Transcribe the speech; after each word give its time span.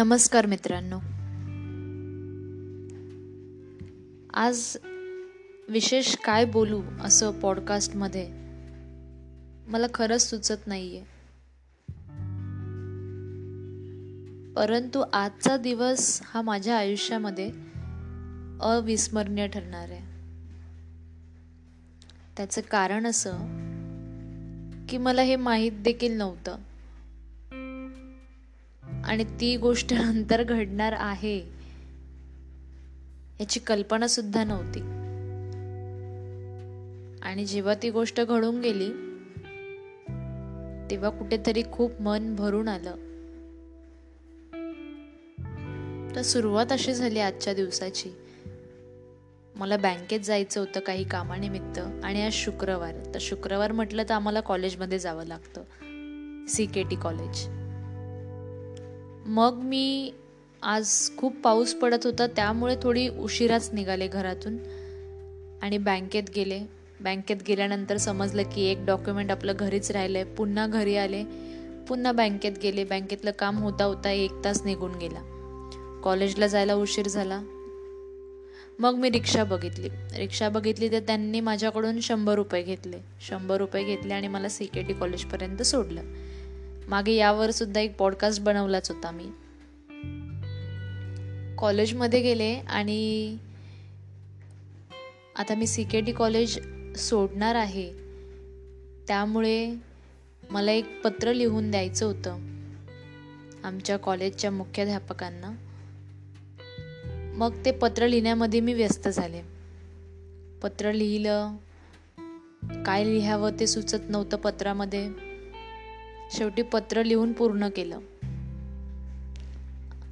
नमस्कार 0.00 0.46
मित्रांनो. 0.46 0.98
आज 4.34 4.76
विशेष 5.68 6.16
काय 6.16 6.44
बोलू 6.44 6.82
असं 7.00 7.30
पॉडकास्टमध्ये 7.30 8.28
मला 9.66 9.86
खरंच 9.94 10.30
सुचत 10.30 10.66
नाहीये. 10.66 11.02
परंतु 14.52 15.04
आजचा 15.12 15.56
दिवस 15.56 16.20
हा 16.24 16.42
माझ्या 16.42 16.78
आयुष्यामध्ये 16.78 17.50
अविस्मरणीय 18.60 19.46
ठरणार 19.46 19.90
आहे. 19.90 20.02
त्याचं 22.36 22.60
कारण 22.60 23.06
असं 23.06 23.36
की 24.88 24.98
मला 24.98 25.22
हे 25.22 25.36
माहीत 25.36 25.72
देखील 25.72 26.12
नव्हतं. 26.12 26.56
आणि 29.10 29.24
ती 29.24 29.56
गोष्ट 29.56 29.92
नंतर 29.92 30.42
घडणार 30.42 30.94
आहे 30.98 31.38
याची 33.40 33.60
कल्पना 33.60 34.06
सुद्धा 34.06 34.44
नव्हती. 34.44 34.80
आणि 37.22 37.44
जेव्हा 37.46 37.74
ती 37.82 37.90
गोष्ट 37.90 38.20
घडून 38.20 38.60
गेली 38.60 38.88
तेव्हा 40.90 41.10
कुठेतरी 41.10 41.62
खूप 41.72 42.00
मन 42.00 42.36
भरून 42.36 42.68
आलं. 42.68 42.94
तर 46.14 46.22
सुरुवात 46.22 46.72
अशी 46.72 46.94
झाली 46.94 47.20
आजच्या 47.20 47.54
दिवसाची. 47.54 48.10
मला 49.56 49.76
बँकेत 49.76 50.20
जायचं 50.20 50.60
होतं 50.60 50.80
काही 50.80 51.04
कामानिमित्त 51.04 51.78
आणि 51.78 52.22
आज 52.22 52.32
शुक्रवार. 52.32 52.94
तर 53.14 53.18
शुक्रवार 53.20 53.72
म्हटलं 53.72 54.02
तर 54.02 54.14
आम्हाला 54.14 54.40
कॉलेजमध्ये 54.40 54.98
जावं 54.98 55.24
लागतं. 55.24 55.60
C 56.46 56.66
K 56.66 56.82
T 56.82 56.96
college. 56.96 57.59
मग 59.26 59.60
मी 59.62 60.12
आज 60.62 61.10
खूप 61.16 61.36
पाऊस 61.36 61.74
पडत 61.74 61.98
होता 62.04 62.26
त्यामुळे 62.26 62.76
थोडी 62.82 63.08
उशिराच 63.08 63.70
निघाले 63.72 64.08
घरातून. 64.08 64.56
आणि 65.62 65.78
बँकेत 65.78 66.22
गेले. 66.36 66.60
बँकेत 67.00 67.36
गेल्यानंतर 67.48 67.96
समजलं 67.96 68.42
की 68.42 68.62
एक 68.62 68.78
डॉक्युमेंट 68.86 69.30
आपलं 69.30 69.52
घरीच 69.58 69.90
राहिलं 69.90 70.18
आहे 70.18 70.34
पुन्हा 70.34 70.66
घरी 70.66 70.96
आले. 70.96 71.24
पुन्हा 71.88 72.12
बँकेत 72.12 72.52
गेले. 72.62 72.84
बँकेतलं 72.84 73.30
काम 73.30 73.56
होता 73.56 73.84
होता 73.84 74.10
एक 74.10 74.32
तास 74.44 74.62
निघून 74.64 74.94
गेला. 74.94 75.36
कॉलेजला 76.04 76.46
जायला 76.46 76.74
उशीर 76.74 77.08
झाला. 77.08 77.42
मग 78.78 78.94
मी 78.94 79.10
रिक्षा 79.10 79.44
बघितली. 79.44 79.88
रिक्षा 80.16 80.48
बघितली 80.48 80.92
तर 80.92 81.00
त्यांनी 81.00 81.40
माझ्याकडून 81.40 82.00
शंभर 82.00 82.34
रुपये 82.34 82.62
घेतले. 82.62 82.98
शंभर 83.20 83.56
रुपये 83.56 83.84
घेतले 83.84 84.14
आणि 84.14 84.28
मला 84.28 84.48
सी 84.48 84.64
के 84.64 84.82
टी 84.82 84.92
कॉलेजपर्यंत 84.92 85.62
सोडलं. 85.62 86.02
मागे 86.90 87.12
यावर 87.12 87.50
सुद्धा 87.50 87.80
एक 87.80 87.96
पॉडकास्ट 87.96 88.42
बनवलाच 88.42 88.90
होता 88.90 89.10
मी. 89.10 89.26
कॉलेजमध्ये 91.58 92.20
गेले 92.20 92.54
आणि 92.54 93.36
आता 95.36 95.54
मी 95.54 95.66
सी 95.66 95.84
के 95.84 96.00
टी 96.00 96.12
कॉलेज 96.12 96.58
सोडणार 96.96 97.54
आहे. 97.54 97.92
त्यामुळे 99.08 99.74
मला 100.50 100.72
एक 100.72 101.02
पत्र 101.02 101.32
लिहून 101.32 101.70
द्यायचं 101.70 102.06
होतं. 102.06 102.38
आमच्या 103.64 103.96
कॉलेजच्या 103.96 104.50
मुख्याध्यापकांना. 104.50 105.50
मग 107.36 107.64
ते 107.64 107.70
पत्र 107.70 108.06
लिहिण्यामध्ये 108.06 108.60
मी 108.60 108.72
व्यस्त 108.72 109.08
झाले. 109.08 109.42
पत्र 110.62 110.92
लिहिलं. 110.92 111.56
काय 112.86 113.04
लिहावं 113.04 113.50
ते 113.60 113.66
सुचत 113.66 114.10
नव्हतं 114.10 114.36
पत्रामध्ये. 114.36 115.29
शेवटी 116.32 116.62
पत्र 116.62 117.02
लिहून 117.02 117.32
पूर्ण 117.32 117.68
केलं. 117.68 117.98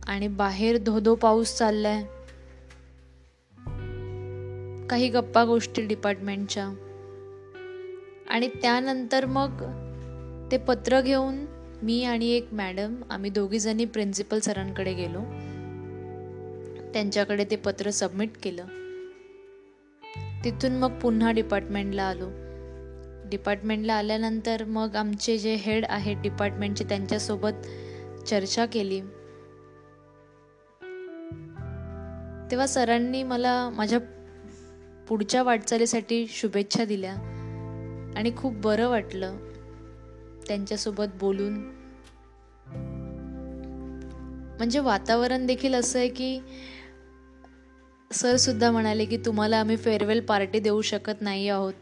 आणि 0.06 0.28
बाहेर 0.28 0.78
धोधो 0.78 1.14
पाऊस 1.14 1.54
चाललाय. 1.54 2.02
काही 4.90 5.08
गप्पा 5.08 5.44
गोष्टी 5.44 5.86
डिपार्टमेंटच्या. 5.86 6.64
आणि 8.30 8.48
त्यानंतर 8.48 9.26
मग 9.26 9.62
ते 10.52 10.56
पत्र 10.56 11.00
घेऊन 11.00 11.46
मी 11.82 12.04
आणि 12.04 12.28
एक 12.28 12.48
मॅडम 12.52 12.94
आम्ही 13.10 13.30
दोघीजणी 13.30 13.84
प्रिन्सिपल 13.84 14.38
सरांकडे 14.38 14.94
गेलो. 14.94 15.20
त्यांच्याकडे 16.92 17.44
ते 17.44 17.56
पत्र 17.56 17.90
सबमिट 17.90 18.30
केलं. 18.42 18.64
तिथून 20.44 20.72
मग 20.72 20.98
पुन्हा 20.98 21.30
डिपार्टमेंटला 21.30 22.02
आलो. 22.02 22.47
डिपार्टमेंटला 23.30 23.94
आल्यानंतर 23.94 24.64
मग 24.64 24.96
आमचे 24.96 25.38
जे 25.38 25.54
हेड 25.54 25.84
आहेत 25.88 26.16
डिपार्टमेंटचे 26.16 26.84
त्यांच्यासोबत 26.84 27.66
चर्चा 28.26 28.66
केली. 28.66 29.00
तेव्हा 32.50 32.66
सरांनी 32.66 33.22
मला 33.22 33.70
माझ्या 33.70 33.98
पुढच्या 35.08 35.42
वाटचालीसाठी 35.42 36.26
शुभेच्छा 36.28 36.84
दिल्या 36.84 37.12
आणि 38.16 38.32
खूप 38.36 38.54
बरं 38.54 38.88
वाटलं 38.88 39.36
त्यांच्यासोबत 40.48 41.06
बोलून. 41.20 41.54
म्हणजे 44.58 44.78
वातावरण 44.78 45.46
देखील 45.46 45.74
असं 45.74 45.98
आहे 45.98 46.08
की 46.08 46.40
सर 48.12 48.36
सुद्धा 48.36 48.70
म्हणाले 48.70 49.04
की 49.04 49.16
तुम्हाला 49.16 49.58
आम्ही 49.58 49.76
फेअरवेल 49.76 50.20
पार्टी 50.20 50.60
देऊ 50.60 50.80
शकत 50.82 51.20
नाही 51.20 51.48
आहोत. 51.48 51.72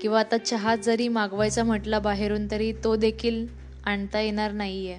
किंवा 0.00 0.20
आता 0.20 0.38
चहा 0.38 0.76
जरी 0.76 1.08
मागवायचा 1.08 1.64
म्हटला 1.64 1.98
बाहेरून 1.98 2.50
तरी 2.50 2.72
तो 2.84 2.96
देखील 2.96 3.46
आणता 3.84 4.20
येणार 4.20 4.52
नाहीये. 4.52 4.98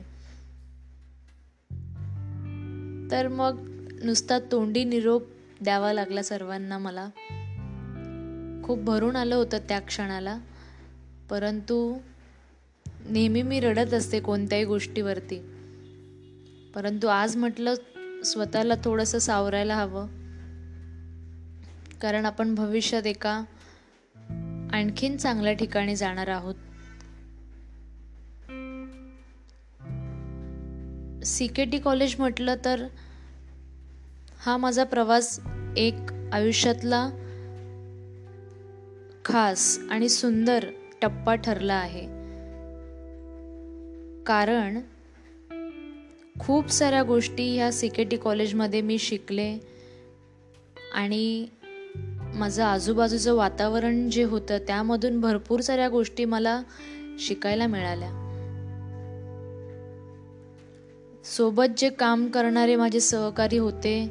तर 3.12 3.28
मग 3.28 3.68
नुसता 4.04 4.40
तोंडी 4.40 4.84
निरोप 4.84 5.24
द्यावा 5.62 5.94
लागला 5.94 6.24
सर्वांना 6.24 6.78
मला. 6.78 7.10
खूप 8.64 8.80
भरून 8.80 9.16
आलं 9.16 9.36
होतं 9.36 9.58
त्या 9.58 9.80
क्षणाला 9.80 10.38
परंतु 11.30 11.98
नेहमी 13.10 13.42
मी 13.42 13.60
रडत 13.60 13.94
असते 13.94 14.20
कोणत्याही 14.20 14.66
गोष्टीवरती. 14.66 15.40
परंतु 16.76 17.08
आज 17.08 17.36
म्हटलं 17.36 17.74
स्वतःला 18.26 18.74
थोडंसं 18.84 19.20
सावरायला 19.20 19.76
हवं. 19.76 20.08
कारण 22.02 22.26
आपण 22.26 22.56
भविष्यात 22.56 23.08
एका 23.08 23.44
आणखीन 24.74 25.18
चांगल्या 25.18 25.54
ठिकाणी 25.54 25.96
जाणार 25.96 26.28
आहोत. 26.28 26.56
सी 31.26 31.48
के 31.48 31.66
टी 31.66 31.80
कॉलेज 31.80 32.16
म्हटलं 32.20 32.56
तर 32.66 32.88
हा 34.40 34.58
माझा 34.58 34.84
प्रवास 34.84 35.40
एक 35.78 35.94
आयुष्यातला 36.32 37.10
खास 39.26 39.80
आणि 39.90 40.10
सुंदर 40.10 40.66
टप्पा 41.02 41.36
ठरला 41.36 41.74
आहे. 41.74 42.06
कारण 44.24 44.80
खूप 46.40 46.68
साऱ्या 46.68 47.04
गोष्टी 47.04 47.56
ह्या 47.56 47.72
सी 47.72 47.88
के 47.88 48.04
टी 48.04 48.18
कॉलेजमध्ये 48.18 48.82
मी 48.82 48.98
शिकले 48.98 49.58
आणि 50.94 51.48
माझं 52.38 52.64
आजूबाजूचं 52.64 53.36
वातावरण 53.36 54.10
जे 54.10 54.24
होतं 54.24 54.58
त्यामधून 54.58 55.22
भरपूर 55.22 55.60
साऱ्या 55.60 55.90
गोष्टी 55.90 56.26
मला 56.26 56.62
शिकायला 57.20 57.68
मिळाल्या. 57.68 58.10
सोबत 61.26 61.74
जे 61.78 61.90
काम 61.90 62.28
करणारे 62.28 62.76
माझे 62.76 63.00
सहकारी 63.00 63.58
होते 63.58 64.08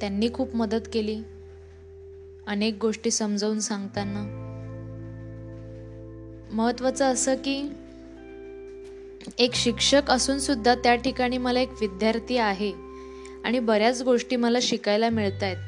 त्यांनी 0.00 0.28
खूप 0.34 0.56
मदत 0.56 0.88
केली 0.92 1.22
अनेक 2.46 2.78
गोष्टी 2.80 3.10
समजावून 3.10 3.60
सांगताना. 3.60 4.24
महत्वाचं 6.52 7.04
असं 7.04 7.34
की 7.34 7.72
एक 9.38 9.54
शिक्षक 9.54 10.10
असून 10.10 10.38
सुद्धा 10.38 10.74
त्या 10.74 10.94
ठिकाणी 10.94 11.38
मला 11.38 11.60
एक 11.60 11.72
विद्यार्थी 11.80 12.36
आहे 12.36 12.72
आणि 13.44 13.58
बऱ्याच 13.58 14.02
गोष्टी 14.02 14.36
मला 14.36 14.58
शिकायला 14.62 15.10
मिळत 15.10 15.42
आहेत 15.42 15.67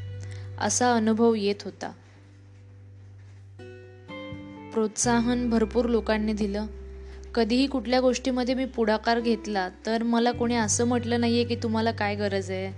असा 0.60 0.94
अनुभव 0.94 1.34
येत 1.34 1.62
होता. 1.64 1.92
प्रोत्साहन 4.72 5.50
भरपूर 5.50 5.86
लोकांनी 5.86 6.32
दिलं. 6.32 6.66
कधीही 7.34 7.66
कुठल्या 7.66 8.00
गोष्टीमध्ये 8.00 8.54
मी 8.54 8.64
पुढाकार 8.64 9.20
घेतला 9.20 9.68
तर 9.86 10.02
मला 10.02 10.32
कोणी 10.32 10.54
असं 10.54 10.84
म्हटलं 10.84 11.20
नाही 11.20 11.34
आहे 11.34 11.44
की 11.44 11.54
तुम्हाला 11.54 11.90
काय 11.90 12.14
गरज 12.14 12.50
आहे? 12.50 12.72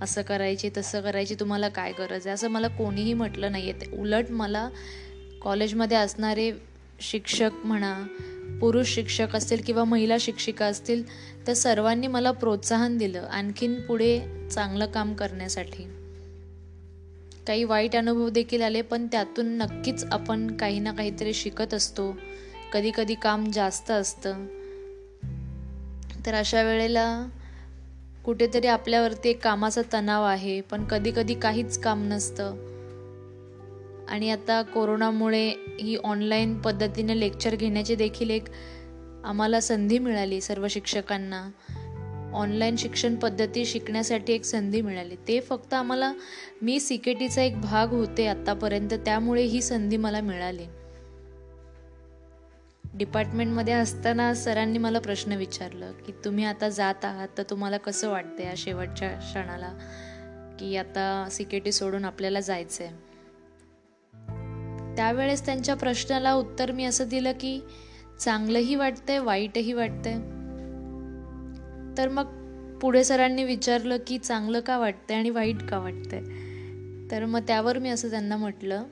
असं 0.00 0.22
करायची 0.22 0.70
तसं 0.76 1.00
करायची 1.00 1.34
तुम्हाला 1.34 1.68
काय 1.68 1.92
गरज 1.98 2.26
आहे? 2.26 2.34
असं 2.34 2.48
मला 2.48 2.68
कोणीही 2.68 3.14
म्हटलं 3.14 3.52
नाही 3.52 3.72
ते 3.72 4.00
उलट 4.00 4.24
मला 4.30 4.68
कॉलेजमध्ये 5.42 5.96
असणारे 5.96 6.52
शिक्षक 7.00 7.50
म्हणा 7.64 8.06
पुरुष 8.60 8.86
शिक्षक 8.88 9.36
असतील 9.36 9.62
किंवा 9.66 9.84
महिला 9.84 10.16
शिक्षिका 10.20 10.66
असतील 10.66 11.02
तर 11.46 11.52
सर्वांनी 11.52 12.06
मला 12.06 12.30
प्रोत्साहन 12.30 12.96
दिलं 12.96 13.20
आणखीन 13.20 13.80
पुढे 13.80 14.20
चांगलं 14.50 14.86
काम 14.86 15.14
करण्यासाठी. 15.14 15.99
काही 17.46 17.64
वाईट 17.64 17.96
अनुभव 17.96 18.28
देखील 18.28 18.62
आले 18.62 18.82
पण 18.82 19.06
त्यातून 19.06 19.46
नक्कीच 19.46 20.04
आपण 20.04 20.56
काही 20.56 20.78
ना 20.78 20.92
काहीतरी 20.92 21.34
शिकत 21.34 21.74
असतो. 21.74 22.16
कधी 22.72 22.90
कधी 22.96 23.14
काम 23.14 23.50
जास्त 23.50 23.90
असतं. 23.90 24.46
तर 26.26 26.34
अशा 26.34 26.62
वेळेला 26.62 27.26
कुठेतरी 28.24 28.66
आपल्यावरती 28.66 29.28
एक 29.28 29.44
कामाचा 29.44 29.80
तणाव 29.92 30.24
आहे 30.24 30.60
पण 30.60 30.84
कधी 30.84 31.12
कधी 31.16 31.34
काहीच 31.34 31.78
काम 31.78 32.08
नसतं. 32.08 32.54
आणि 34.08 34.30
आता 34.30 34.62
कोरोनामुळे 34.62 35.52
ही 35.80 35.96
ऑनलाईन 35.96 36.60
पद्धतीने 36.60 37.20
लेक्चर 37.20 37.54
घेण्याची 37.54 37.94
देखील 37.94 38.30
एक 38.30 38.44
आम्हाला 39.24 39.60
संधी 39.60 39.98
मिळाली 39.98 40.40
सर्व 40.40 40.68
शिक्षकांना. 40.68 41.48
ऑनलाईन 42.34 42.76
शिक्षण 42.76 43.14
पद्धती 43.16 43.64
शिकण्यासाठी 43.64 44.32
एक 44.32 44.44
संधी 44.44 44.80
मिळाली. 44.80 45.16
ते 45.28 45.40
फक्त 45.40 45.74
आम्हाला 45.74 46.12
मी 46.62 46.80
सी 46.80 46.96
के 46.96 47.12
टीचा 47.14 47.42
एक 47.42 47.60
भाग 47.60 47.88
होते 47.88 48.26
आत्तापर्यंत 48.26 48.94
त्यामुळे 48.94 49.42
ही 49.42 49.62
संधी 49.62 49.96
मला 49.96 50.20
मिळाली. 50.20 50.66
डिपार्टमेंटमध्ये 52.94 53.74
असताना 53.74 54.34
सरांनी 54.34 54.78
मला 54.78 54.98
प्रश्न 54.98 55.32
विचारलं 55.32 55.92
की 55.92 56.12
तुम्ही 56.24 56.44
आता 56.44 56.68
जात 56.68 57.04
आहात 57.04 57.28
तर 57.38 57.42
तुम्हाला 57.42 57.76
कसं 57.76 58.10
वाटतं 58.10 58.42
या 58.42 58.54
शेवटच्या 58.56 59.08
क्षणाला 59.08 59.72
की 60.58 60.76
आता 60.76 61.28
सी 61.30 61.44
के 61.44 61.58
टी 61.58 61.72
सोडून 61.72 62.04
आपल्याला 62.04 62.40
जायचं 62.40 62.84
आहे 62.84 63.10
त्यावेळेस 64.96 65.46
त्यांच्या 65.46 65.74
प्रश्नाला 65.74 66.32
उत्तर 66.34 66.72
मी 66.72 66.84
असं 66.84 67.08
दिलं 67.08 67.32
की 67.32 67.60
चांगलंही 68.20 68.74
वाटतंय 68.74 69.18
वाईटही 69.18 69.72
वाटतंय. 69.72 70.39
तर 72.00 72.08
मग 72.08 72.24
पुढे 72.78 73.04
सरांनी 73.04 73.44
विचारलं 73.44 73.96
की 74.06 74.18
चांगलं 74.18 74.60
का 74.60 74.78
वाटतंय 74.78 75.16
आणि 75.16 75.30
वाईट 75.30 75.62
का 75.62 75.78
वाटतंय? 75.78 76.20
तर 77.10 77.24
मग 77.24 77.40
त्यावर 77.40 77.78
मी 77.78 77.88
असं 77.88 78.10
त्यांना 78.10 78.36
म्हटलं 78.36 78.82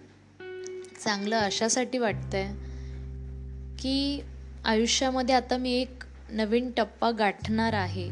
चांगलं 1.04 1.36
अशासाठी 1.36 1.98
वाटतंय 1.98 2.48
की 3.78 4.20
आयुष्यामध्ये 4.64 5.34
आता 5.34 5.56
मी 5.56 5.72
एक 5.72 6.04
नवीन 6.30 6.70
टप्पा 6.76 7.10
गाठणार 7.10 7.72
आहे. 7.72 8.04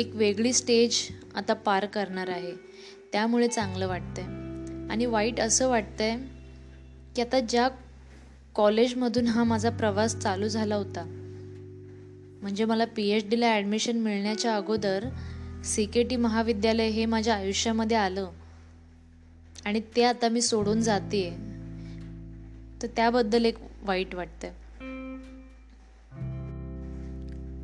एक 0.00 0.14
वेगळी 0.14 0.52
स्टेज 0.52 1.08
आता 1.34 1.54
पार 1.54 1.86
करणार 1.86 2.28
आहे. 2.28 2.52
त्यामुळे 3.12 3.48
चांगलं 3.48 3.88
वाटतंय. 3.88 4.24
आणि 4.90 5.06
वाईट 5.06 5.40
असं 5.40 5.68
वाटतंय 5.68 6.16
की 7.16 7.22
आता 7.22 7.40
ज्या 7.40 7.68
कॉलेजमधून 8.54 9.26
हा 9.26 9.44
माझा 9.44 9.70
प्रवास 9.70 10.16
चालू 10.16 10.48
झाला 10.48 10.74
होता 10.74 11.17
म्हणजे 12.42 12.64
मला 12.64 12.84
पी 12.96 13.08
एच 13.08 13.28
डीला 13.28 13.46
ॲडमिशन 13.46 13.98
मिळण्याच्या 13.98 14.56
अगोदर 14.56 15.04
सी 15.64 15.84
के 15.84 16.02
टी 16.02 16.16
महाविद्यालय 16.16 16.88
हे 16.88 17.04
माझ्या 17.06 17.34
आयुष्यामध्ये 17.34 17.96
आलं. 17.96 18.30
आणि 19.64 19.80
ते 19.96 20.04
आता 20.04 20.28
मी 20.28 20.40
सोडून 20.40 20.80
जाते 20.80 21.28
तर 22.82 22.86
त्याबद्दल 22.96 23.44
एक 23.44 23.56
वाईट 23.82 24.14
वाटतं 24.14 24.48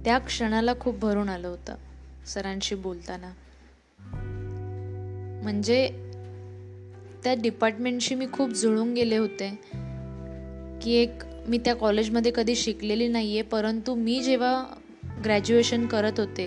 त्या 0.04 0.18
क्षणाला 0.18 0.72
खूप 0.80 0.98
भरून 0.98 1.28
आलं 1.28 1.48
होतं 1.48 1.74
सरांशी 2.26 2.74
बोलताना. 2.74 3.32
म्हणजे 5.42 5.86
त्या 7.24 7.34
डिपार्टमेंटशी 7.34 8.14
मी 8.14 8.26
खूप 8.32 8.50
जुळून 8.50 8.92
गेले 8.94 9.16
होते 9.16 9.48
की 10.82 10.92
एक 10.92 11.22
मी 11.48 11.58
त्या 11.58 11.74
कॉलेजमध्ये 11.76 12.32
कधी 12.34 12.54
शिकलेली 12.54 13.08
नाही 13.08 13.32
आहे 13.32 13.42
परंतु 13.42 13.94
मी 13.94 14.22
जेव्हा 14.22 14.64
ग्रॅज्युएशन 15.24 15.86
करत 15.86 16.20
होते 16.20 16.46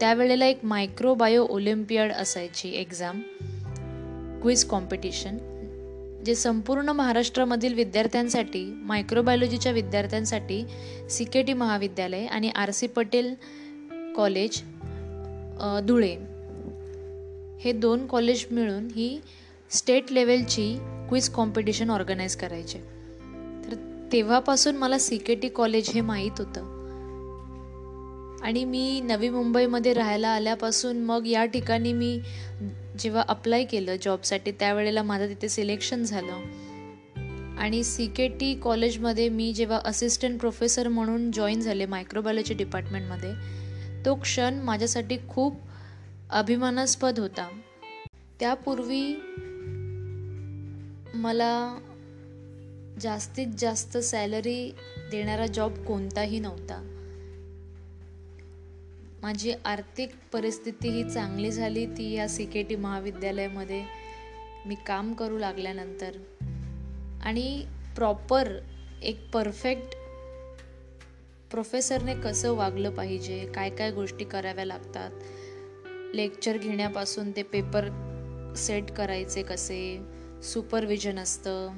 त्यावेळेला 0.00 0.46
एक 0.46 0.64
मायक्रोबायो 0.64 1.46
ओलिम्पियाड 1.50 2.12
असायची 2.12 2.70
एक्झाम 2.70 3.20
क्विज 4.42 4.64
कॉम्पिटिशन 4.64 5.36
जे 6.26 6.34
संपूर्ण 6.34 6.88
महाराष्ट्रामधील 6.88 7.74
विद्यार्थ्यांसाठी 7.74 8.64
मायक्रोबायोलॉजीच्या 8.64 9.72
विद्यार्थ्यांसाठी 9.72 10.64
सी 11.10 11.24
के 11.24 11.42
टी 11.42 11.52
महाविद्यालय 11.52 12.26
आणि 12.26 12.48
R 12.48 12.70
C 12.70 12.86
Patel 12.86 13.34
college 14.16 14.62
Dhule. 15.84 16.16
हे 17.60 17.72
दोन 17.72 18.06
कॉलेज 18.06 18.46
मिळून 18.50 18.88
ही 18.96 19.20
स्टेट 19.70 20.12
लेवलची 20.12 20.76
क्विज 21.08 21.28
कॉम्पिटिशन 21.28 21.90
ऑर्गनाईज 21.90 22.36
करायचे. 22.36 22.91
तेव्हापासून 24.12 24.76
मला 24.76 24.98
सी 24.98 25.18
के 25.18 25.34
टी 25.34 25.48
कॉलेज 25.48 25.90
हे 25.90 26.00
माहीत 26.00 26.30
होतं. 26.38 26.82
आणि 28.42 28.64
मी 28.64 29.00
नवी 29.00 29.28
मुंबईमध्ये 29.28 29.92
राहायला 29.92 30.28
आल्यापासून 30.28 30.96
मग 30.96 31.26
या 31.26 31.44
ठिकाणी 31.44 31.92
मी 31.92 32.20
जेव्हा 32.98 33.22
अप्लाय 33.28 33.64
केलं 33.64 33.96
जॉबसाठी 34.02 34.50
त्यावेळेला 34.50 35.02
माझं 35.02 35.28
तिथे 35.28 35.48
सिलेक्शन 35.48 36.02
झालं. 36.02 36.32
आणि 37.58 37.84
सी 37.84 38.06
के 38.06 38.28
टी 38.28 38.54
कॉलेजमध्ये 38.54 39.28
मी 39.28 39.52
जेव्हा 39.52 39.80
असिस्टंट 39.84 40.40
प्रोफेसर 40.40 40.88
म्हणून 40.88 41.32
जॉईन 41.32 41.60
झाले 41.60 41.86
मायक्रोबायोलॉजी 41.86 42.54
डिपार्टमेंटमध्ये 42.54 43.32
तो 44.06 44.14
क्षण 44.14 44.54
माझ्यासाठी 44.54 45.16
खूप 45.28 45.56
अभिमानास्पद 46.30 47.18
होता. 47.18 47.48
त्यापूर्वी 48.40 49.14
मला 51.14 51.78
जास्तीत 53.00 53.46
जास्त 53.58 53.98
सॅलरी 53.98 54.72
देणारा 55.10 55.46
जॉब 55.46 55.84
कोणताही 55.84 56.40
नव्हता. 56.40 56.82
माझी 59.22 59.52
आर्थिक 59.64 60.10
परिस्थिती 60.32 60.88
ही 60.88 61.10
चांगली 61.10 61.50
झाली 61.50 61.86
ती 61.86 62.12
या 62.12 62.28
सी 62.28 62.46
के 62.46 62.62
टी 62.62 62.76
महाविद्यालयामध्ये 62.76 63.84
मी 64.66 64.74
काम 64.74 65.12
करू 65.12 65.38
लागल्यानंतर. 65.38 66.10
आणि 67.22 67.66
प्रॉपर 67.96 68.58
एक 69.02 69.30
परफेक्ट 69.30 69.96
प्रोफेसरने 71.50 72.14
कसं 72.14 72.52
वागलं 72.52 72.90
पाहिजे 72.90 73.52
काय 73.54 73.70
काय 73.70 73.90
गोष्टी 73.90 74.24
कराव्या 74.24 74.64
लागतात 74.64 75.10
लेक्चर 76.14 76.58
घेण्यापासून 76.58 77.30
ते 77.30 77.42
पेपर 77.42 77.88
सेट 78.56 78.90
करायचे 78.90 79.42
कसे 79.42 80.00
सुपरविजन 80.42 81.18
असतं 81.18 81.70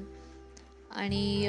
आणि 0.95 1.49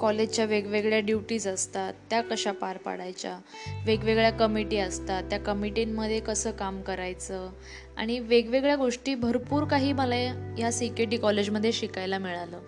कॉलेजच्या 0.00 0.44
वेगवेगळ्या 0.44 1.00
ड्युटीज 1.00 1.46
असतात 1.48 1.94
त्या 2.10 2.20
कशा 2.20 2.52
पार 2.52 2.76
पाडायच्या? 2.76 3.38
वेगवेगळ्या 3.86 4.30
कमिटी 4.30 4.76
असतात 4.76 5.22
त्या 5.22 5.38
कमिटींमध्ये 5.38 6.20
कसं 6.20 6.50
काम 6.50 6.82
करायचं? 6.82 7.48
आणि 7.96 8.18
वेगवेगळ्या 8.18 8.76
गोष्टी 8.76 9.14
भरपूर 9.14 9.64
काही 9.64 9.92
मला 9.92 10.16
या 10.58 10.72
सी 10.72 10.88
के 10.88 11.04
टी 11.04 11.16
कॉलेजमध्ये 11.16 11.72
शिकायला 11.72 12.18
मिळालं. 12.18 12.60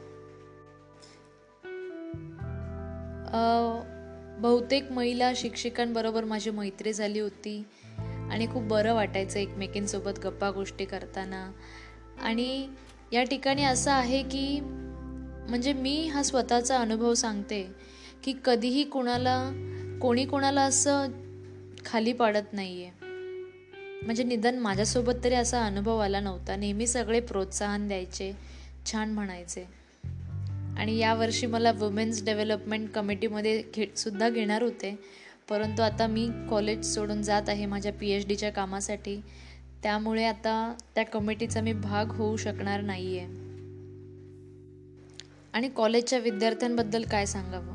बहुतेक 4.41 4.91
महिला 4.93 5.33
शिक्षिकांबरोबर 5.37 6.25
माझी 6.25 6.51
मैत्री 6.51 6.93
झाली 6.93 7.19
होती 7.19 7.65
आणि 8.31 8.47
खूप 8.47 8.63
बरं 8.63 8.95
वाटायचं 8.95 9.39
एकमेकींसोबत 9.39 10.19
गप्पा 10.25 10.51
गोष्टी 10.51 10.85
करताना. 10.85 11.51
आणि 12.23 12.69
या 13.13 13.23
ठिकाणी 13.23 13.65
असं 13.65 13.93
आहे 13.93 14.23
की 14.23 14.61
म्हणजे 15.49 15.73
मी 15.73 16.09
हा 16.09 16.23
स्वतःचा 16.23 16.79
अनुभव 16.79 17.15
सांगते 17.15 17.67
की 18.25 18.35
कधीही 18.45 18.85
कुणाला 18.85 19.51
कोणी 20.03 20.25
कोणाला 20.25 20.63
असं 20.63 21.07
खाली 21.85 22.13
पाडत 22.13 22.53
नाही 22.53 22.85
आहे 22.85 23.05
म्हणजे 24.03 24.23
निदान 24.23 24.59
माझ्यासोबत 24.59 25.13
तरी 25.25 25.35
असा 25.35 25.67
अनुभव 25.67 25.99
आला 25.99 26.21
नव्हता. 26.21 26.57
नेहमी 26.57 26.87
सगळे 26.87 27.21
प्रोत्साहन 27.21 27.89
द्यायचे 27.89 28.33
छान 28.93 29.13
म्हणायचे. 29.13 29.67
आणि 30.79 30.99
यावर्षी 30.99 31.47
मला 31.47 31.73
वुमेन्स 31.73 32.25
डेव्हलपमेंट 32.25 32.91
कमिटीमध्ये 32.91 33.63
घे 33.77 33.87
सुद्धा 33.97 34.29
घेणार 34.29 34.63
होते. 34.63 34.99
परंतु 35.49 35.83
आता 35.83 36.07
मी 36.07 36.31
कॉलेज 36.51 36.95
सोडून 36.95 37.23
जात 37.23 37.43
आहे 37.49 37.67
माझ्या 37.67 37.93
पी 37.93 38.11
एच 38.11 38.29
डीच्या 38.29 38.51
कामासाठी. 38.51 39.21
त्यामुळे 39.83 40.25
आता 40.25 40.75
त्या 40.95 41.05
कमिटीचा 41.05 41.61
मी 41.61 41.73
भाग 41.73 42.07
होऊ 42.07 42.37
शकणार 42.37 42.81
नाही 42.81 43.19
आहे 43.19 43.54
आणि 45.55 45.69
कॉलेजच्या 45.69 46.19
विद्यार्थ्यांबद्दल 46.19 47.05
काय 47.05 47.27
सांगावं? 47.27 47.75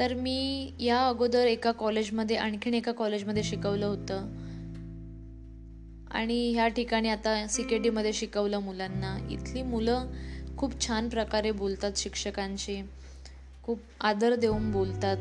तर 0.00 0.14
मी 0.14 0.70
या 0.80 1.08
अगोदर 1.08 1.46
एका 1.46 1.72
कॉलेजमध्ये 1.72 2.36
आणखीन 2.36 2.74
एका 2.74 2.92
कॉलेजमध्ये 2.92 3.42
शिकवलं 3.42 3.86
होतं. 3.86 4.26
आणि 6.10 6.52
ह्या 6.52 6.68
ठिकाणी 6.68 7.08
आता 7.08 7.46
सी 7.46 7.62
के 7.62 7.78
डीमध्ये 7.78 8.12
शिकवलं 8.12 8.58
मुलांना. 8.58 9.18
इथली 9.30 9.62
मुलं 9.62 10.06
खूप 10.56 10.86
छान 10.86 11.08
प्रकारे 11.08 11.50
बोलतात 11.50 11.92
शिक्षकांशी. 11.96 12.82
खूप 13.62 13.78
आदर 14.00 14.34
देऊन 14.34 14.72
बोलतात. 14.72 15.16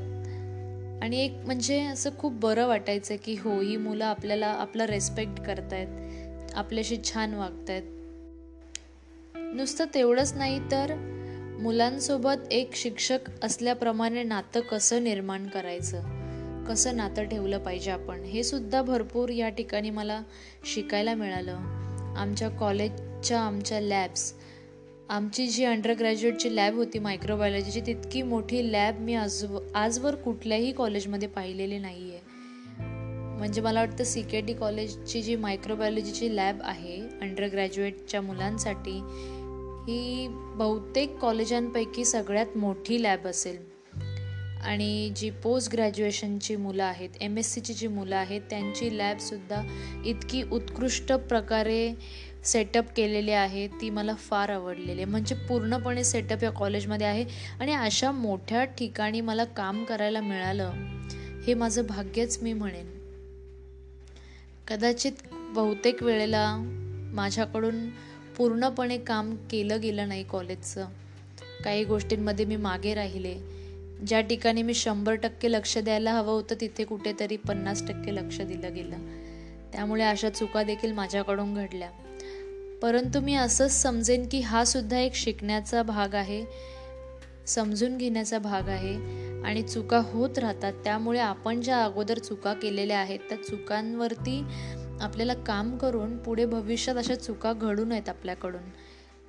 आणि 1.03 1.19
एक 1.19 1.31
म्हणजे 1.45 1.81
असं 1.81 2.09
खूप 2.19 2.33
बरं 2.33 2.67
वाटायचं 2.67 3.15
की 3.25 3.35
हो 3.35 3.62
ही 3.62 3.77
मुलं 3.77 4.05
आपल्याला 4.05 4.47
आपला 4.47 4.88
रेस्पेक्ट 4.88 5.41
करतायत. 5.41 5.88
आपल्याशी 6.53 6.97
छान 7.03 7.33
वागतायत. 7.33 7.83
नुसतं 9.55 9.85
तेवढंच 9.93 10.33
नाही 10.33 10.59
तर 10.71 10.93
मुलांसोबत 11.62 12.51
एक 12.51 12.75
शिक्षक 12.75 13.29
असल्याप्रमाणे 13.43 14.24
नातं 14.24 14.59
कसं 14.59 15.03
निर्माण 15.03 15.47
करायचं? 15.47 16.01
कसं 16.65 16.95
नातं 16.95 17.24
ठेवलं 17.24 17.57
पाहिजे 17.57 17.91
आपण? 17.91 18.24
हे 18.24 18.43
सुद्धा 18.43 18.81
भरपूर 18.81 19.29
या 19.29 19.50
ठिकाणी 19.50 19.89
मला 19.89 20.21
शिकायला 20.74 21.13
मिळालं. 21.15 21.55
आमच्या 22.17 22.50
कॉलेजच्या 22.50 23.39
आमच्या 23.39 23.79
लॅब्स 23.81 24.33
आमची 25.09 25.47
जी 25.47 25.65
अंडर 25.65 25.93
ग्रॅज्युएटची 25.93 26.55
लॅब 26.55 26.75
होती 26.75 27.00
मायक्रोबायोलॉजीची 27.00 27.81
तितकी 27.81 28.21
मोठी 28.21 28.71
लॅब 28.71 29.00
मी 29.00 29.15
आज 29.15 29.45
आजवर 29.75 30.15
कुठल्याही 30.15 30.71
कॉलेजमध्ये 30.71 31.27
पाहिलेली 31.27 31.77
नाही 31.77 32.12
आहे 32.12 32.33
म्हणजे 33.38 33.62
मला 33.62 33.79
वाटतं 33.79 34.03
सी 34.03 34.21
के 34.21 34.41
टी 34.41 34.53
कॉलेजची 34.53 35.21
जी 35.21 35.35
मायक्रोबायोलॉजीची 35.35 36.35
लॅब 36.35 36.59
आहे 36.63 37.00
अंडर 37.21 37.47
ग्रॅज्युएटच्या 37.47 38.21
मुलांसाठी 38.21 39.00
ही 39.87 40.27
बहुतेक 40.29 41.17
कॉलेजांपैकी 41.17 42.05
सगळ्यात 42.05 42.57
मोठी 42.57 43.03
लॅब 43.03 43.27
असेल. 43.27 43.57
आणि 44.63 45.11
जी 45.15 45.29
पोस्ट 45.29 45.71
ग्रॅज्युएशनची 45.71 46.55
मुलं 46.55 46.83
आहेत 46.83 47.09
एम 47.21 47.37
एस 47.37 47.53
सीची 47.53 47.73
जी 47.73 47.87
मुलं 47.87 48.15
आहेत 48.15 48.41
त्यांची 48.49 48.97
लॅबसुद्धा 48.97 49.61
इतकी 50.05 50.43
उत्कृष्ट 50.51 51.13
प्रकारे 51.13 51.93
सेटअप 52.43 52.85
केलेली 52.95 53.31
आहे 53.31 53.67
ती 53.81 53.89
मला 53.89 54.15
फार 54.15 54.49
आवडलेली 54.49 54.91
आहे. 54.91 55.05
म्हणजे 55.05 55.35
पूर्णपणे 55.35 56.03
सेटअप 56.03 56.43
या 56.43 56.51
कॉलेजमध्ये 56.51 57.07
आहे 57.07 57.25
आणि 57.59 57.73
अशा 57.73 58.11
मोठ्या 58.11 58.63
ठिकाणी 58.63 59.21
मला 59.21 59.43
काम 59.43 59.83
करायला 59.83 60.21
मिळालं 60.21 60.71
हे 61.47 61.53
माझं 61.53 61.85
भाग्यच 61.85 62.39
मी 62.41 62.53
म्हणेन. 62.53 62.87
कदाचित 64.67 65.11
बहुतेक 65.33 66.03
वेळेला 66.03 66.55
माझ्याकडून 67.13 67.89
पूर्णपणे 68.37 68.97
काम 68.97 69.35
केलं 69.49 69.81
गेलं 69.81 70.07
नाही 70.07 70.23
कॉलेजचं. 70.23 70.87
काही 71.63 71.83
गोष्टींमध्ये 71.83 72.45
मी 72.45 72.55
मागे 72.55 72.93
राहिले. 72.93 73.35
ज्या 74.07 74.21
ठिकाणी 74.21 74.61
मी 74.61 74.73
शंभर 74.73 75.13
टक्के 75.13 75.51
लक्ष 75.51 75.77
द्यायला 75.77 76.13
हवं 76.13 76.33
होतं 76.33 76.55
तिथे 76.61 76.83
कुठेतरी 76.83 77.37
पन्नास 77.37 77.87
टक्के 77.87 78.15
लक्ष 78.15 78.41
दिलं 78.41 78.73
गेलं. 78.73 78.95
त्यामुळे 79.73 80.03
अशा 80.03 80.29
चुका 80.29 80.63
देखील 80.63 80.91
माझ्याकडून 80.91 81.53
घडल्या. 81.53 81.89
परंतु 82.81 83.21
मी 83.21 83.35
असंच 83.35 83.71
समजेन 83.71 84.27
की 84.29 84.39
हा 84.39 84.63
सुद्धा 84.63 84.99
एक 84.99 85.15
शिकण्याचा 85.15 85.83
भाग 85.83 86.15
आहे 86.15 86.45
समजून 87.47 87.97
घेण्याचा 87.97 88.39
भाग 88.39 88.69
आहे 88.69 88.95
आणि 89.41 89.61
चुका 89.61 89.97
होत 89.97 90.37
राहतात. 90.37 90.73
त्यामुळे 90.83 91.19
आपण 91.19 91.61
ज्या 91.61 91.83
अगोदर 91.83 92.17
चुका 92.17 92.53
केलेल्या 92.53 92.99
आहेत 92.99 93.19
त्या 93.29 93.37
चुकांवरती 93.37 94.43
आपल्याला 95.01 95.33
काम 95.33 95.77
करून 95.77 96.17
पुढे 96.17 96.45
भविष्यात 96.45 96.97
अशा 96.97 97.15
चुका 97.15 97.53
घडू 97.53 97.85
नयेत 97.85 98.09
आपल्याकडून. 98.09 98.61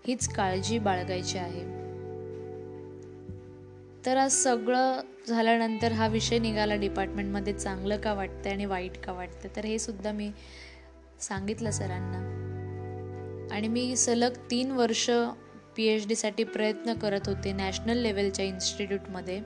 हीच 0.06 0.28
काळजी 0.28 0.78
बाळगायची 0.78 1.38
आहे. 1.38 1.86
तर 4.06 4.16
आज 4.16 4.32
सगळं 4.32 5.00
झाल्यानंतर 5.28 5.92
हा 5.92 6.06
विषय 6.06 6.38
निघाला 6.38 6.74
डिपार्टमेंटमध्ये 6.74 7.52
चांगलं 7.52 7.96
का 7.96 8.14
वाटतं 8.14 8.50
आणि 8.50 8.64
वाईट 8.64 8.96
का 8.98 9.12
वाटतं 9.12 9.56
तर 9.56 9.64
हे 9.64 9.78
सुद्धा 9.78 10.12
मी 10.12 10.30
सांगितलं 11.20 11.70
सरांना. 11.70 12.18
आणि 13.50 13.68
मी 13.68 13.96
सलग 13.96 14.30
तीन 14.50 14.70
वर्ष 14.70 15.10
पी 15.76 15.84
एच 15.84 16.08
डीसाठी 16.08 16.44
प्रयत्न 16.44 16.94
करत 16.94 17.20
होते 17.26 17.52
नॅशनल 17.52 17.96
लेवलच्या 17.96 18.44
इन्स्टिट्यूटमध्ये. 18.44 19.40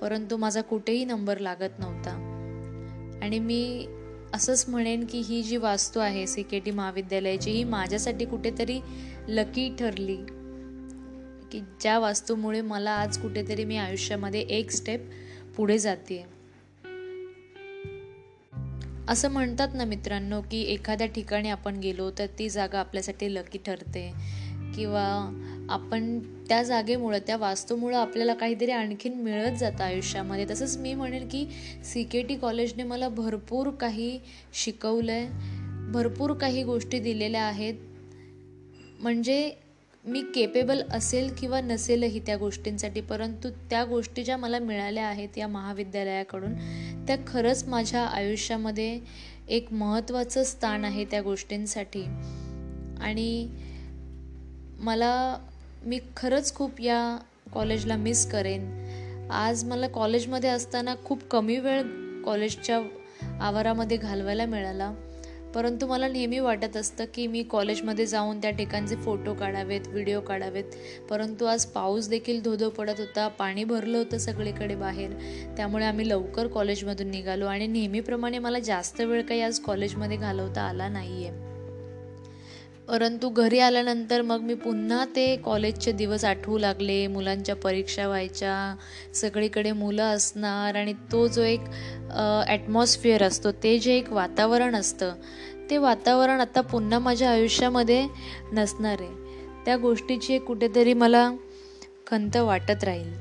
परंतु 0.00 0.36
माझा 0.36 0.60
कुठेही 0.60 1.04
नंबर 1.04 1.38
लागत 1.38 1.78
नव्हता. 1.78 2.32
आणि 3.22 3.38
मी 3.38 3.86
असंच 4.34 4.64
म्हणेन 4.68 5.06
की 5.06 5.18
ही 5.18 5.42
जी 5.42 5.56
वास्तू 5.56 6.00
आहे 6.00 6.26
सी 6.26 6.42
के 6.42 6.58
टी 6.58 6.70
महाविद्यालयाची 6.70 7.50
ही 7.50 7.64
माझ्यासाठी 7.64 8.24
कुठेतरी 8.24 8.80
लकी 9.28 9.76
ठरली. 9.78 10.16
की 11.52 11.60
ज्या 11.80 11.98
वास्तूमुळे 11.98 12.60
मला 12.60 12.90
आज 12.90 13.18
कुठेतरी 13.18 13.64
मी 13.64 13.76
आयुष्यामध्ये 13.76 14.40
एक 14.40 14.70
स्टेप 14.70 15.10
पुढे 15.56 15.78
जाते 15.78 16.24
असं 19.08 19.30
म्हणतात 19.30 19.68
ना 19.74 19.84
मित्रांनो 19.84 20.40
की 20.40 20.62
एखाद्या 20.62 21.06
ठिकाणी 21.06 21.48
आपण 21.48 21.76
गेलो 21.76 22.10
तर 22.18 22.26
ती 22.38 22.48
जागा 22.48 22.80
आपल्यासाठी 22.80 23.34
लकी 23.34 23.58
ठरते. 23.58 24.12
किंवा 24.76 25.06
आपण 25.68 26.18
त्या 26.48 26.62
जागेमुळं 26.62 27.18
त्या 27.18 27.36
वास्तूमुळं 27.36 27.98
आपल्याला 27.98 28.34
काहीतरी 28.34 28.70
आणखीन 28.70 29.14
मिळत 29.14 29.56
जातं 29.58 29.84
आयुष्यामध्ये. 29.84 30.46
तसंच 30.50 30.76
मी 30.76 30.94
म्हणेन 30.94 31.28
की 31.28 31.46
सी 31.84 32.04
के 32.04 32.22
टी 32.22 32.36
कॉलेजने 32.36 32.82
मला 32.82 33.08
भरपूर 33.08 33.70
काही 33.70 34.20
शिकवलं 34.54 35.12
आहे 35.12 35.28
भरपूर 35.92 36.32
काही 36.32 36.64
गोष्टी 36.64 36.98
दिलेल्या 36.98 37.42
आहेत. 37.42 37.74
म्हणजे 39.00 39.52
मी 40.04 40.22
केपेबल 40.34 40.82
असेल 40.90 41.32
किंवा 41.38 41.60
नसेलही 41.60 42.18
त्या 42.18 42.36
गोष्टींसाठी 42.36 43.00
परंतु 43.00 43.50
त्या 43.70 43.84
गोष्टी 43.84 44.24
ज्या 44.24 44.36
मला 44.36 44.58
मिळाल्या 44.58 45.06
आहेत 45.06 45.38
या 45.38 45.48
महाविद्यालयाकडून 45.48 46.54
त्या 47.06 47.16
खरंच 47.26 47.64
माझ्या 47.68 48.02
आयुष्यामध्ये 48.02 49.00
एक 49.48 49.72
महत्त्वाचं 49.72 50.44
स्थान 50.44 50.84
आहे 50.84 51.04
त्या 51.04 51.22
गोष्टींसाठी. 51.22 52.02
आणि 53.00 53.48
मला 54.78 55.38
मी 55.86 55.98
खरंच 56.16 56.54
खूप 56.54 56.80
या 56.80 57.18
कॉलेजला 57.52 57.96
मिस 57.96 58.30
करेन. 58.30 58.86
आज 59.30 59.64
मला 59.64 59.88
कॉलेजमध्ये 59.88 60.50
असताना 60.50 60.94
खूप 61.04 61.22
कमी 61.30 61.58
वेळ 61.58 61.82
कॉलेजच्या 62.24 62.80
आवारामध्ये 63.40 63.96
घालवायला 63.96 64.46
मिळाला. 64.46 64.94
परंतु 65.54 65.86
मला 65.86 66.08
नेहमी 66.08 66.38
वाटत 66.38 66.76
असतं 66.76 67.04
की 67.14 67.26
मी 67.26 67.42
कॉलेजमध्ये 67.42 68.06
जाऊन 68.06 68.38
त्या 68.38 68.50
ठिकाणचे 68.50 68.96
फोटो 68.96 69.34
काढावेत 69.34 69.80
व्हिडिओ 69.88 70.20
काढावेत. 70.20 70.64
परंतु 71.10 71.44
आज 71.44 71.66
पाऊस 71.66 72.08
देखील 72.08 72.42
धोधो 72.42 72.70
पडत 72.70 72.98
होता 72.98 73.28
पाणी 73.28 73.64
भरलं 73.64 73.98
होतं 73.98 74.18
सगळीकडे 74.18 74.74
बाहेर. 74.74 75.10
त्यामुळे 75.56 75.84
आम्ही 75.84 76.08
लवकर 76.08 76.46
कॉलेजमधून 76.46 77.10
निघालो 77.10 77.46
आणि 77.46 77.66
नेहमीप्रमाणे 77.66 78.38
मला 78.38 78.58
जास्त 78.58 79.00
वेळ 79.00 79.22
काही 79.22 79.40
आज 79.40 79.58
कॉलेजमध्ये 79.58 80.16
घालवता 80.16 80.62
आला 80.62 80.88
नाही 80.88 81.26
आहे 81.26 81.55
परंतु 82.88 83.28
घरी 83.30 83.58
आल्यानंतर 83.58 84.22
मग 84.22 84.40
मी 84.40 84.54
पुन्हा 84.54 85.04
ते 85.14 85.24
कॉलेजचे 85.44 85.92
दिवस 85.92 86.24
आठवू 86.24 86.58
लागले. 86.58 87.06
मुलांच्या 87.06 87.54
परीक्षा 87.56 88.06
व्हायच्या. 88.06 88.74
सगळीकडे 89.14 89.72
मुलं 89.72 90.02
असणार 90.04 90.76
आणि 90.76 90.92
तो 91.12 91.26
जो 91.28 91.42
एक 91.42 91.60
ॲटमॉस्फिअर 92.48 93.22
असतो 93.22 93.52
ते 93.62 93.78
जे 93.78 93.96
एक 93.96 94.12
वातावरण 94.12 94.76
असतं 94.76 95.14
ते 95.70 95.78
वातावरण 95.78 96.40
आता 96.40 96.60
पुन्हा 96.62 96.98
माझ्या 96.98 97.30
आयुष्यामध्ये 97.30 98.06
नसणार 98.52 99.00
आहे. 99.00 99.14
त्या 99.64 99.76
गोष्टीची 99.76 100.34
एक 100.34 100.44
कुठेतरी 100.44 100.92
मला 100.94 101.30
खंत 102.06 102.36
वाटत 102.36 102.84
राहील. 102.84 103.12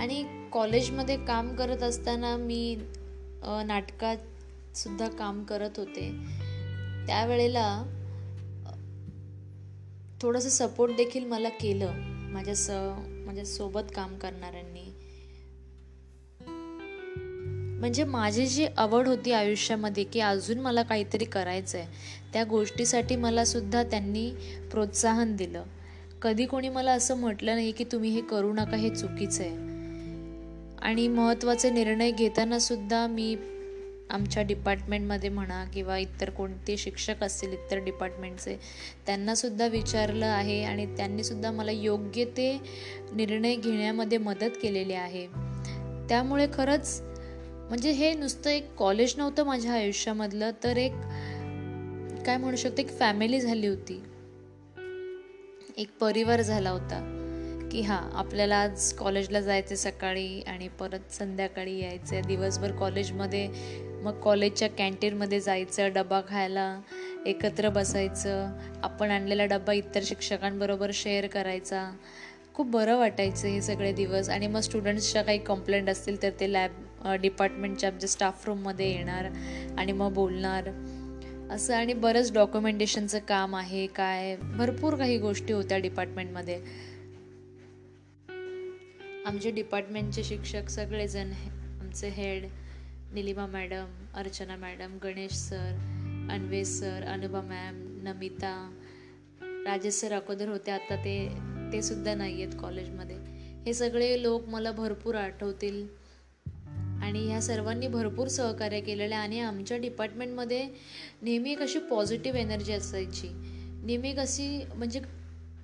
आणि 0.00 0.22
कॉलेजमध्ये 0.52 1.16
काम 1.26 1.54
करत 1.56 1.82
असताना 1.82 2.36
मी 2.36 2.76
नाटकात 3.66 4.16
सुद्धा 4.74 5.08
काम 5.08 5.44
करत 5.44 5.70
होते. 5.76 6.10
त्यावेळेला 7.06 7.84
थोडंसं 10.22 10.48
सपोर्ट 10.48 10.96
देखील 10.96 11.24
मला 11.24 11.48
केलं. 11.48 11.92
माझ्या 12.32 12.54
स 12.56 12.70
माझ्या 13.26 13.44
सोबत 13.44 13.80
काम 13.94 14.18
करणाऱ्यांनी. 14.18 14.80
म्हणजे 17.80 18.04
माझी 18.04 18.46
जी 18.46 18.66
आवड 18.76 19.08
होती 19.08 19.32
आयुष्यामध्ये 19.32 20.04
की 20.04 20.20
अजून 20.20 20.58
मला 20.58 20.82
काहीतरी 20.82 21.24
करायचं 21.24 21.78
आहे 21.78 21.86
त्या 22.32 22.44
गोष्टीसाठी 22.44 23.16
मला 23.16 23.44
सुद्धा 23.44 23.82
त्यांनी 23.82 24.30
प्रोत्साहन 24.70 25.36
दिलं. 25.36 25.62
कधी 26.22 26.46
कोणी 26.46 26.68
मला 26.68 26.92
असं 26.92 27.16
म्हटलं 27.16 27.54
नाही 27.54 27.72
की 27.72 27.84
तुम्ही 27.84 28.10
हे 28.10 28.20
करू 28.20 28.52
नका 28.52 28.76
हे 28.76 28.90
चुकीचं 28.90 29.42
आहे. 29.42 29.56
आणि 30.82 31.08
महत्त्वाचे 31.08 31.70
निर्णय 31.70 32.10
घेताना 32.10 32.58
सुद्धा 32.58 33.06
मी 33.06 33.36
आमच्या 34.10 34.42
डिपार्टमेंटमध्ये 34.42 35.28
म्हणा 35.30 35.64
किंवा 35.64 35.98
इतर 35.98 36.30
कोणते 36.30 36.76
शिक्षक 36.76 37.22
असतील 37.22 37.52
इतर 37.52 37.78
डिपार्टमेंटचे 37.78 38.56
त्यांनासुद्धा 39.06 39.66
विचारलं 39.66 40.26
आहे 40.26 40.62
आणि 40.64 40.86
त्यांनीसुद्धा 40.96 41.50
मला 41.50 41.70
योग्य 41.70 42.24
ते 42.24 42.52
निर्णय 43.12 43.54
घेण्यामध्ये 43.54 44.18
मदत 44.18 44.58
केलेली 44.62 44.92
आहे. 44.92 45.26
त्यामुळे 46.08 46.46
खरंच 46.52 47.00
म्हणजे 47.68 47.90
हे 47.90 48.12
नुसतं 48.14 48.50
एक 48.50 48.74
कॉलेज 48.74 49.14
नव्हतं 49.18 49.44
माझ्या 49.44 49.72
आयुष्यामधलं 49.72 50.50
तर 50.64 50.76
एक 50.76 50.92
काय 52.26 52.36
म्हणू 52.36 52.56
शकते 52.56 52.82
एक 52.82 52.98
फॅमिली 52.98 53.40
झाली 53.40 53.66
होती. 53.66 54.02
एक 55.76 55.90
परिवार 56.00 56.42
झाला 56.42 56.70
होता 56.70 56.98
की 57.72 57.80
हां 57.80 58.00
आपल्याला 58.12 58.56
आज 58.56 58.92
कॉलेजला 58.92 59.40
जायचे 59.40 59.76
सकाळी 59.76 60.40
आणि 60.40 60.68
परत 60.68 61.12
संध्याकाळी 61.12 61.78
यायचं 61.78 62.20
दिवसभर 62.26 62.72
कॉलेजमध्ये 62.72 63.46
मग 64.02 64.20
कॉलेजच्या 64.20 64.68
कॅन्टीनमध्ये 64.68 65.40
जायचं 65.40 65.92
डबा 65.94 66.20
खायला 66.28 66.80
एकत्र 67.26 67.68
बसायचं. 67.68 68.56
आपण 68.82 69.10
आणलेला 69.10 69.44
डबा 69.46 69.72
इतर 69.72 70.02
शिक्षकांबरोबर 70.04 70.90
शेअर 70.94 71.26
करायचा. 71.26 71.90
खूप 72.54 72.66
बरं 72.66 72.96
वाटायचं 72.98 73.48
हे 73.48 73.60
सगळे 73.62 73.92
दिवस. 73.92 74.28
आणि 74.28 74.46
मग 74.46 74.60
स्टुडंट्सच्या 74.60 75.22
काही 75.22 75.38
कंप्लेंट 75.38 75.90
असतील 75.90 76.22
तर 76.22 76.30
ते 76.40 76.52
लॅब 76.52 77.06
डिपार्टमेंटच्या 77.20 77.90
आमच्या 77.90 78.08
स्टाफ 78.08 78.46
रूममध्ये 78.46 78.90
येणार 78.92 79.28
आणि 79.78 79.92
मग 79.92 80.12
बोलणार. 80.12 80.70
असं 81.50 81.74
आणि 81.74 81.92
बरंच 81.92 82.32
डॉक्युमेंटेशनचं 82.32 83.18
काम 83.18 83.54
आहे 83.56 83.86
काय 83.86 84.36
भरपूर 84.36 84.94
काही 84.94 85.18
गोष्टी 85.18 85.52
होत्या 85.52 85.78
डिपार्टमेंटमध्ये 85.78 86.60
आमचे 89.26 89.50
डिपार्टमेंटचे 89.50 90.24
शिक्षक 90.24 90.68
सगळेजण 90.68 91.32
आमचे 91.80 92.08
head 92.08 92.44
Nilima 93.14 93.46
madam 93.46 93.86
Archana 94.14 94.56
madam 94.56 94.98
Ganesh 95.04 95.32
sir 95.32 95.72
Anvesh 96.30 96.66
sir 96.66 97.02
Anubha 97.02 97.40
ma'am 97.40 98.00
Namita 98.02 98.80
Rajesh 99.42 99.94
sir 99.94 100.12
अगोदर 100.12 100.48
होते 100.48 100.70
आता 100.70 100.96
ते 100.96 101.28
ते 101.72 101.82
सुद्धा 101.82 102.14
नाही 102.14 102.42
आहेत 102.42 102.60
कॉलेजमध्ये. 102.60 103.16
हे 103.66 103.74
सगळे 103.74 104.22
लोक 104.22 104.48
मला 104.48 104.72
भरपूर 104.72 105.14
आठवतील. 105.14 105.88
आणि 107.02 107.26
ह्या 107.26 107.42
सर्वांनी 107.42 107.88
भरपूर 107.88 108.26
सहकार्य 108.26 108.80
केलेलं 108.80 109.14
आहे. 109.14 109.24
आणि 109.24 109.40
आमच्या 109.40 109.76
डिपार्टमेंटमध्ये 109.76 110.68
नेहमी 111.22 111.52
एक 111.52 111.62
अशी 111.62 111.78
पॉझिटिव्ह 111.78 112.38
एनर्जी 112.38 112.72
असायची. 112.72 113.28
नेहमी 113.84 114.12
कशी 114.12 114.64
म्हणजे 114.74 115.00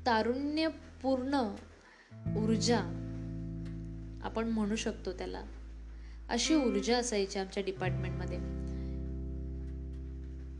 तारुण्यपूर्ण 0.07 1.35
ऊर्जा 2.37 2.81
आपण 4.23 4.49
म्हणू 4.49 4.77
शकतो 4.77 5.13
त्याला. 5.13 5.43
अशी 6.29 6.55
ऊर्जा 6.55 6.99
असायची 6.99 7.39
आमच्या 7.39 7.63
डिपार्टमेंटमध्ये. 7.67 8.39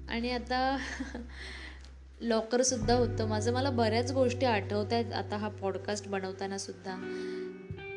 आणि 0.09 0.31
आता 0.31 0.79
लॉकरसुद्धा 2.21 2.95
होतं. 2.95 3.29
माझं 3.29 3.53
मला 3.53 3.71
बऱ्याच 3.71 4.13
गोष्टी 4.13 4.47
आठवत 4.47 4.93
आहेत 4.93 5.13
आता 5.13 5.37
हा 5.37 5.49
पॉडकास्ट 5.49 6.09
बनवताना 6.09 6.59
सुद्धा. 6.59 6.97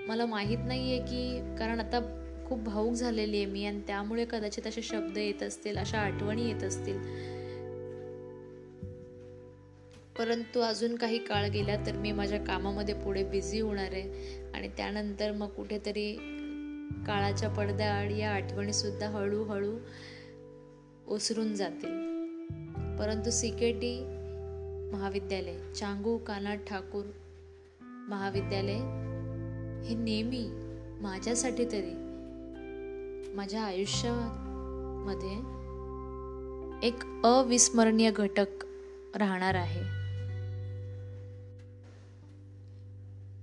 मला 0.08 0.26
माहीत 0.26 0.58
नाही 0.66 0.92
आहे 0.92 1.02
की 1.02 1.40
कारण 1.58 1.80
आता 1.80 2.00
खूप 2.48 2.60
भाऊक 2.60 2.94
झालेली 2.94 3.38
आहे 3.38 3.46
मी 3.46 3.66
आणि 3.66 3.82
त्यामुळे 3.88 4.26
कदाचित 4.30 4.68
असे 4.68 4.82
शब्द 4.82 5.18
येत 5.18 5.44
असतील 5.44 5.78
अशा 5.78 6.00
आठवणी 6.00 6.48
येत 6.48 6.64
असतील. 6.64 6.98
परंतु 10.18 10.60
अजून 10.60 10.96
काही 10.96 11.18
काळ 11.18 11.50
गेला 11.50 11.86
तर 11.86 11.92
मी 11.92 12.12
माझ्या 12.12 12.40
कामामध्ये 12.40 12.96
पुढे 12.96 13.24
बिझी 13.24 13.60
होणार 13.60 13.92
आहे. 13.92 14.36
आणि 14.54 14.68
त्यानंतर 14.78 15.32
मग 15.32 15.48
कुठेतरी 15.48 16.36
काळाच्या 17.08 17.50
पडद्याआड 17.50 18.12
या 18.12 18.32
आठवणी 18.32 18.74
सुद्धा 18.74 19.10
हळूहळू 19.10 19.78
ओसरून 21.08 21.56
जातील. 21.56 22.10
परंतु 23.00 23.32
सी 23.32 23.50
के 23.50 23.72
टी 23.72 24.04
महाविद्यालय 24.94 25.74
चांगू 25.74 26.18
काना 26.18 26.56
ठाकूर 26.56 27.06
महाविद्यालय 27.82 28.78
हे 29.88 29.96
नेहमी 29.96 30.48
माझ्यासाठी 31.02 31.66
तरी 31.66 31.94
माझ्या 33.36 33.64
आयुष्यामध्ये 33.64 35.60
एक 36.88 37.26
अविस्मरणीय 37.26 38.12
घटक 38.12 38.66
राहणार 39.16 39.56
आहे. 39.56 39.82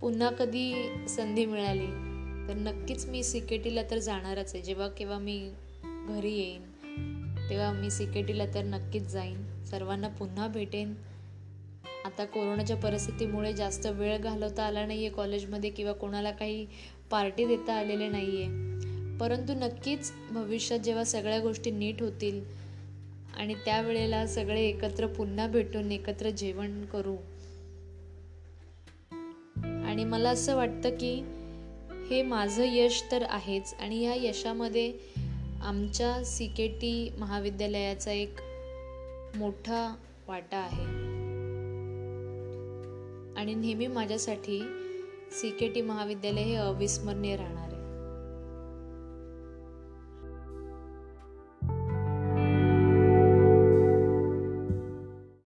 पुन्हा 0.01 0.31
कधी 0.31 0.93
संधी 1.09 1.47
मिळाली? 1.47 2.16
तर 2.49 2.55
नक्कीच 2.55 3.07
मी 3.07 3.23
सी 3.23 3.41
तर 3.91 3.99
जाणारच 3.99 4.55
आहे. 4.55 4.63
जेव्हा 4.63 4.89
केव्हा 4.89 5.19
मी 5.19 5.51
घरी 6.09 6.33
येईन 6.33 6.63
तेव्हा 7.51 7.73
मी 7.73 7.91
सी 7.91 8.07
तर 8.55 8.63
नक्कीच 8.65 9.03
जाईन. 9.03 9.65
सर्वांना 9.65 10.09
पुन्हा 10.09 10.49
भेटेन. 10.49 10.95
आता 12.05 12.25
कोरोनाच्या 12.25 12.77
परिस्थितीमुळे 12.77 13.53
जास्त 13.53 13.87
वेळ 13.87 14.19
घालवता 14.19 14.63
आला 14.63 14.87
नाही 14.87 15.07
आहे 15.07 15.15
कॉलेजमध्ये 15.15 15.71
किंवा 15.71 15.93
कोणाला 15.93 16.31
काही 16.31 16.67
पार्टी 17.11 17.47
देता 17.47 17.73
आलेले 17.73 18.09
नाही 18.09 18.43
आहे 18.43 18.67
परंतु 19.19 19.55
नक्कीच 19.55 20.13
भविष्यात 20.31 20.81
जेव्हा 20.81 21.05
सगळ्या 21.05 21.41
गोष्टी 21.41 21.71
नीट 21.71 22.03
होतील 22.03 22.45
आणि 23.37 23.55
त्यावेळेला 23.55 24.27
सगळे 24.27 24.63
एकत्र 24.63 25.07
पुन्हा 25.07 25.47
भेटून 25.47 25.93
एकत्र 25.93 26.31
जेवण 26.31 26.85
करू. 26.85 27.17
आणि 29.87 30.05
मला 30.05 30.31
असं 30.31 30.57
वाटतं 30.57 30.91
की 30.91 31.36
हे 32.11 32.23
माझं 32.23 32.65
यश 32.67 33.05
तर 33.13 33.25
आहेच. 33.29 33.75
आणि 33.81 34.03
या 34.03 34.15
यशामध्ये 34.15 34.93
आमच्या 35.63 36.25
सी 36.25 36.47
के 36.47 36.69
टी 36.69 37.11
महाविद्यालयाचा 37.19 38.13
एक 38.13 38.35
मोठा 39.37 39.97
वाटा 40.29 40.57
आहे. 40.57 41.07
आणि 43.41 43.55
नेहमी 43.55 43.87
माझ्यासाठी 43.87 44.61
सी 45.33 45.51
के 45.51 45.69
टी 45.69 45.81
महाविद्यालय 45.81 46.43
हे 46.43 46.55
अविस्मरणीय 46.55 47.37
राहणार 47.37 47.73
आहे. 47.73 47.76